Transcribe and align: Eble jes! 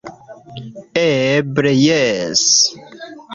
Eble 1.01 1.75
jes! 1.81 2.47